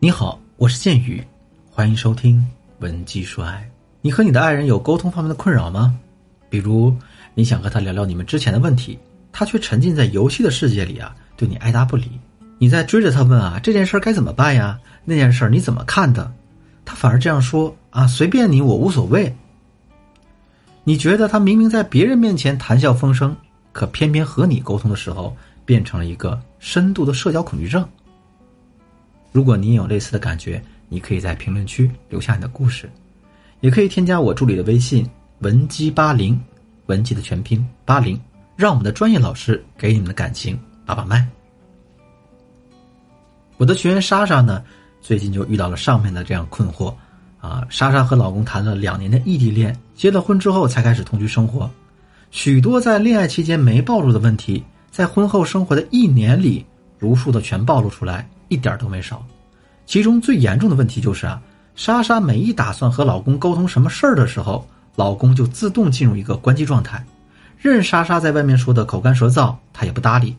[0.00, 1.20] 你好，我是剑宇，
[1.68, 2.36] 欢迎收听
[2.78, 3.68] 《文姬说爱》。
[4.00, 5.98] 你和你的爱人有沟通方面的困扰吗？
[6.48, 6.94] 比如
[7.34, 8.96] 你想和他聊聊你们之前的问题，
[9.32, 12.12] 他却沉浸在游戏的世界里啊，对你爱答不理。
[12.58, 14.78] 你在追着他问啊，这件事该怎么办呀？
[15.04, 16.32] 那件事你怎么看的？
[16.84, 19.34] 他反而这样说啊，随便你，我无所谓。
[20.84, 23.34] 你觉得他明明在别人面前谈笑风生，
[23.72, 27.84] 可偏偏和你沟通的时候，变成了一个深度的社交恐惧症。
[29.30, 32.90] 如果你有类似的感觉，你可以在评论区留下你的故事，
[33.60, 35.08] 也可以添加我助理的微信
[35.40, 36.40] 文姬八零，
[36.86, 38.18] 文姬的全拼八零，
[38.56, 41.26] 让我们的专业老师给你们的感情把把脉。
[43.58, 44.64] 我的学员莎莎呢，
[45.00, 46.94] 最近就遇到了上面的这样困惑，
[47.40, 51.70] 啊，莎莎和老公谈了两年的异地恋，结了婚之后才开始同居生活，
[52.30, 56.64] 许多在恋爱期间没暴露的问题，在婚后生活的一年里，
[56.98, 58.26] 如数的全暴露出来。
[58.48, 59.24] 一点都没少，
[59.86, 61.40] 其中最严重的问题就是啊，
[61.74, 67.04] 莎莎每一打算和老公沟通什么事儿的时候，老公就自动进入一个关机状态，
[67.56, 70.34] 任莎莎在外面说的口干舌燥，他也不搭理。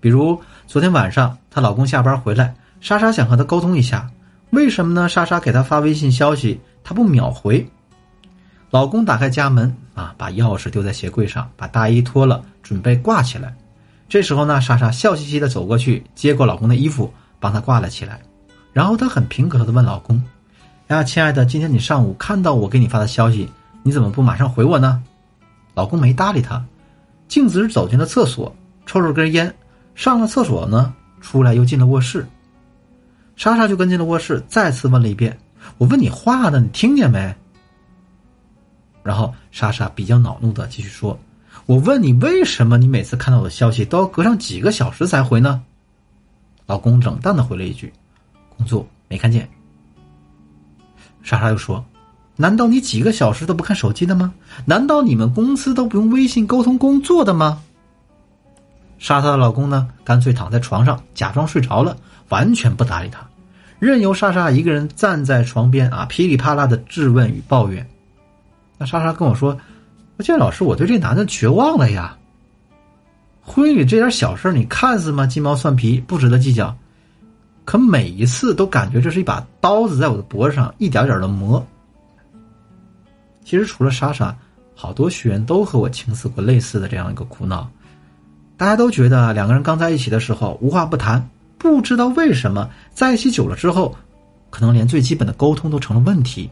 [0.00, 4.10] 比如昨天晚上，她老公下班回来，莎莎想和他沟通一下，
[4.50, 5.08] 为什么呢？
[5.08, 7.66] 莎莎给他发微信消息，他不秒回。
[8.70, 13.54] 老公打开家门啊，把钥匙丢在鞋柜上，把大衣脱了，准备挂起来。
[14.08, 17.10] 这时候呢，莎莎笑嘻嘻的走过去，接过老公的衣服。
[17.40, 18.20] 帮他挂了起来，
[18.72, 20.22] 然后她很平和的问老公
[20.88, 23.48] ：“呀，亲爱的，今天你上午看到我给你发的消息，
[23.82, 25.02] 你怎么不马上回我呢？”
[25.74, 26.64] 老公没搭理她，
[27.28, 28.54] 径直走进了厕所，
[28.86, 29.54] 抽了根烟，
[29.94, 32.26] 上了厕所呢，出来又进了卧室。
[33.36, 35.36] 莎莎就跟进了卧室，再次问了一遍
[35.78, 37.34] ：“我问你话呢，你听见没？”
[39.02, 41.18] 然后莎莎比较恼怒的继续说
[41.66, 45.60] ：“我问你，为什么你每次看到我的消息都要隔上几个小时才回呢？”
[46.66, 47.92] 老公冷淡的回了一句
[48.56, 49.48] ：“工作没看见。”
[51.22, 51.84] 莎莎又说
[52.36, 54.32] ：“难道你几个小时都不看手机的吗？
[54.64, 57.62] 难道你们公司都不用微信沟通工作的吗？”
[58.98, 61.96] 莎莎的老公呢，干脆躺在床上假装睡着了，
[62.30, 63.26] 完全不搭理她，
[63.78, 67.86] 任由莎莎一个人站在床边啊，噼里啪啦的质问与抱怨。
[68.78, 69.58] 那莎莎跟我说
[70.20, 72.16] ：“建老师，我对这男的绝望了呀。”
[73.46, 76.74] 婚姻里这点小事你看似嘛鸡毛蒜皮，不值得计较，
[77.66, 81.64] 可每一次都感觉这是一把刀子在我的脖子上一点点的磨。
[83.44, 84.34] 其实除了莎莎，
[84.74, 87.70] 好多学员都和我倾诉过类似的这样一个苦恼。
[88.56, 91.28] 大家都觉得两个人刚在一起的时候无话不谈，
[91.58, 93.94] 不知道为什么在一起久了之后，
[94.48, 96.48] 可能连最基本的沟通都成了问题。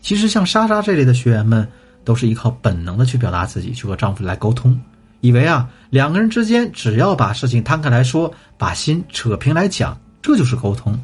[0.00, 1.66] 其实像莎莎这类的学员们，
[2.04, 4.78] 都是依靠本能的去表达自己，去和丈夫来沟通。
[5.20, 10.98] 以为啊，两个人之间只要把事情摊开来说，把心扯平来讲，这就是沟通。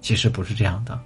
[0.00, 0.98] 其实不是这样的，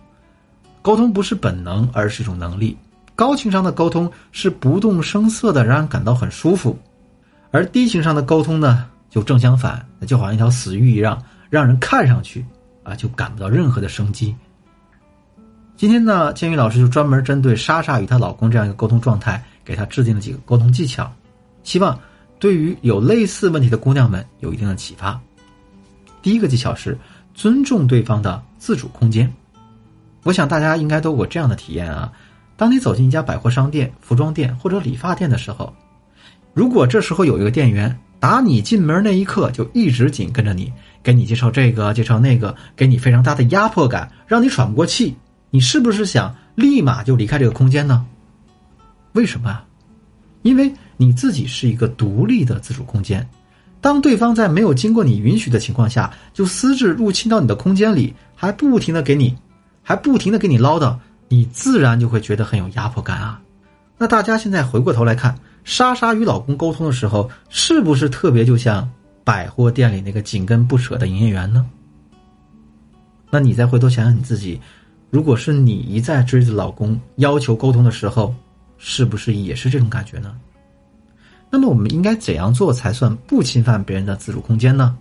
[0.81, 2.77] 沟通不是本能，而是一种能力。
[3.15, 6.77] 高情商的沟通是不动声色的，让人感到很舒服；
[7.51, 12.45] 而低情商的沟通呢，就正相反，就好像一条死鱼一样，让人看上去
[12.83, 14.35] 啊就感不到任何的生机。
[15.77, 21.13] 今天呢，建宇老师就专门针对莎莎与她老公这样一个沟通状态，给她制定了几个沟通技巧，
[21.63, 21.99] 希望。
[22.45, 25.19] 对于有类似问题的姑娘们有一定的启发。
[26.21, 26.95] 第一个技巧是
[27.33, 29.33] 尊重对方的自主空间。
[30.25, 32.13] 我想大家应该都有过这样的体验啊：
[32.55, 35.75] 当你走进一家百货商店、服装店或者理发店的时候，
[36.53, 40.71] 如果这时候有一个店员打你进门那一刻就一直紧跟着你，
[41.03, 45.17] 给你介绍这个介绍那个，给你非常大的压迫感，让你喘不过气，
[45.49, 48.05] 你是不是想立马就离开这个空间呢？
[49.13, 49.65] 为什么啊？
[50.43, 50.71] 因为。
[50.97, 53.27] 你自己是一个独立的自主空间，
[53.81, 59.37] 当对方在没有经过你允许的情况下就私自入侵到你的空间里，还不停的给你，
[59.83, 60.97] 还不停的给你唠叨，
[61.29, 63.41] 你自然就会觉得很有压迫感啊。
[63.99, 68.89] 那大家现在回过头来看，莎莎与老公沟通的时候，是不是特别就像
[69.23, 71.67] 百货店里那个紧跟不舍的营业员呢？
[73.31, 74.61] 那你再回头想想你自己，
[75.11, 78.35] 如果是你一再追着老公要求沟通的时候，
[78.79, 80.35] 是不是也是这种感觉呢？
[81.55, 84.99] 那么我们应该怎样做才算不侵犯别人的自主空间呢？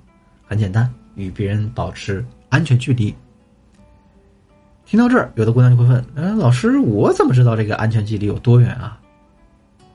[0.47, 3.11] 很简单，与别人保持安全距离。
[4.85, 8.99] 听到这儿，有的姑娘就会问：“嗯，老师，我怎么知道这个安全距离有多远啊？”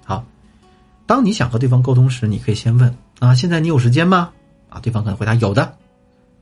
[0.04, 0.24] 好，
[1.06, 4.30] 当你想和对方沟通时，你可以先问：“啊，现在你有时间吗？”
[4.68, 5.72] 啊，对方可能回答：“有的。”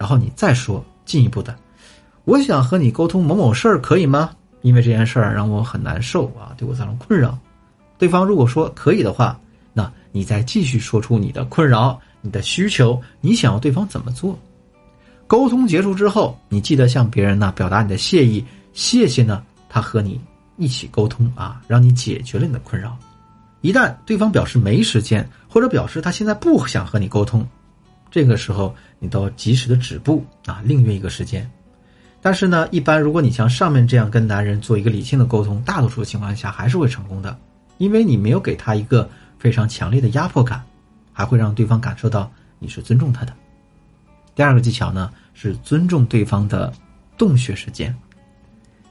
[0.01, 1.55] 然后你再说进一步的
[2.25, 4.31] ：“我想和你沟通某某事儿，可以吗？
[4.63, 7.39] 因为这件事儿让我很难受啊，对我造成困扰。”
[7.99, 9.39] 对方如果说可以的话。
[9.79, 14.39] 那你再继续说出你的困扰、你的需求，你想要对方怎么做？
[15.27, 18.43] 沟通结束之后，你记得向别人呢表达你的谢意，
[18.73, 20.19] 谢谢呢他和你
[20.57, 22.97] 一起沟通啊，让你解决了你的困扰。
[23.61, 27.47] 一旦对方表示没时间，或者表示他现在不想和你沟通，
[28.11, 31.47] 这个时候你都要及时的止步啊，另约一个时间。
[32.23, 37.37] 但是呢，一般如果你像上面这样跟男人做一个理性的沟通，大多数情况下还是会成功的，
[37.77, 39.09] 因为你没有给他一个
[39.39, 40.63] 非常强烈的压迫感，
[41.13, 43.33] 还会让对方感受到你是尊重他的。
[44.35, 46.73] 第二个技巧呢是尊重对方的
[47.17, 47.95] 洞穴时间，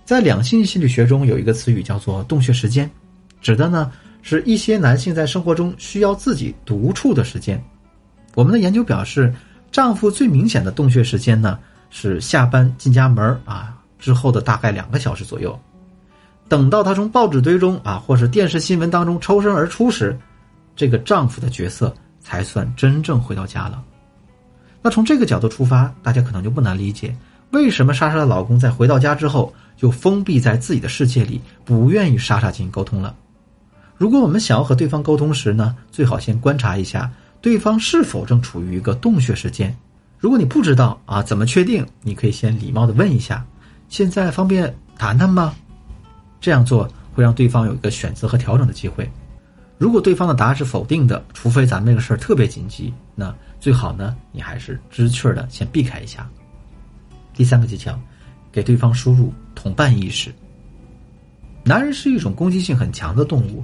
[0.04, 2.90] 在两性心理学中有一个词语叫做洞穴时间，
[3.42, 7.64] 指的呢是一些男性在生活中需要自己独处的时间。
[8.34, 9.34] 我们的研究表示，
[9.72, 11.60] 丈夫最明显的洞穴时间呢。
[11.92, 15.58] 是下班进家门啊之后的大概两个小时左右，
[16.50, 20.18] 等到他从报纸堆中啊或是电视新闻当中抽身而出时，
[20.76, 23.84] 这个丈夫的角色才算真正回到家了。
[24.82, 27.16] 那从这个角度出发，大家可能就不难理解，
[27.52, 33.16] 为什么莎莎的老公在回到家之后就封闭在自己的世界里，不愿与莎莎进行沟通了。
[33.98, 37.12] 如果我们想要和对方沟通时呢，最好先观察一下
[37.42, 39.76] 对方是否正处于一个洞穴时间。
[40.20, 41.86] 如果你不知道啊，怎么确定？
[42.02, 43.46] 你可以先礼貌的问一下
[43.90, 45.54] ：“现在方便谈谈吗？”
[46.42, 49.10] 这样做会让对方有一个选择和调整的机会。
[49.78, 56.30] 如果对方的答案是否定的，除非咱们这个事儿特别紧急，那最好呢，你还是知趣的先避开一下。
[57.34, 58.00] 第三个技巧，
[58.52, 60.34] 给对方输入同伴意识。
[61.64, 63.64] 男人是一种攻击性很强的动物，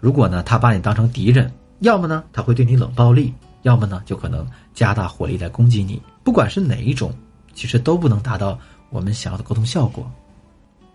[0.00, 3.32] 如果呢他把你当成敌人，要么呢他会对你冷暴力。
[3.62, 6.00] 要么呢，就可能加大火力来攻击你。
[6.24, 7.12] 不管是哪一种，
[7.52, 8.58] 其实都不能达到
[8.88, 10.10] 我们想要的沟通效果。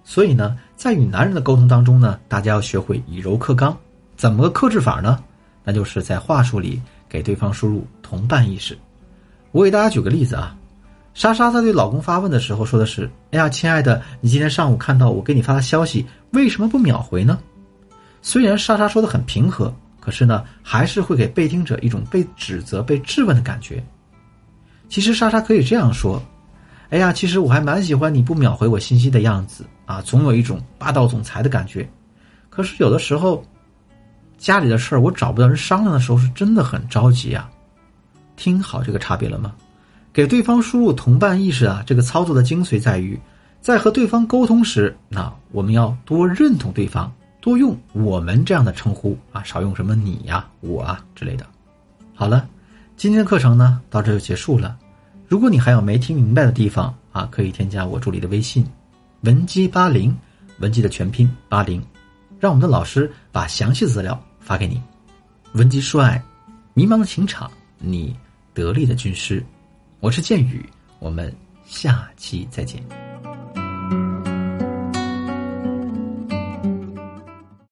[0.04, 3.78] 所以呢，在与男人的沟通当中呢，大家要学会以柔克刚。
[4.16, 5.24] 怎么个克制法呢？
[5.64, 8.78] 那就是在话术里给对方输入同伴意识。
[9.52, 10.56] 我给大家举个例子啊，
[11.14, 17.40] 莎莎在对老公发问的时候说的是：“哎呀，亲爱的，你今天上午看到我给你发的消息，为什么不秒回呢？”
[18.22, 19.74] 虽然莎莎说的很平和。
[19.98, 23.84] 可是呢，还是会给被听者一种被指责、被质问的感觉。
[24.88, 26.22] 其实莎莎可以这样说
[26.94, 31.90] ：“哎呀，其实我还蛮喜欢你不秒回我信息的样子啊，总有一种霸道总裁的感觉。
[32.52, 33.44] 可是有的时候，
[34.38, 37.50] 家里的事儿我找不到人商量的时候，是真的很着急啊。”
[38.38, 39.54] 听好这个差别了吗？
[40.12, 43.20] 给对方输入同伴意识啊，这个操作的精髓在于，
[43.62, 47.12] 在和对方沟通时，那我们要多认同对方。
[47.42, 51.46] 多用我们这样的称呼啊，少用什么你呀、我啊之类的。
[52.16, 52.48] 好了，
[52.98, 54.76] 今天的课程呢到这就结束了。
[55.28, 58.66] 如果你还有没听明白的地方啊，可以添加我助理的微信，
[59.22, 60.16] 文姬八零，
[60.60, 61.84] 文姬的全拼八零，
[62.40, 64.82] 让我们的老师把详细资料发给你。
[65.54, 66.22] 文姬说爱，
[66.74, 68.16] 迷茫的情场，你
[68.54, 69.44] 得力的军师。
[70.00, 70.68] 我是剑宇，
[71.00, 71.34] 我们
[71.66, 73.05] 下期再见。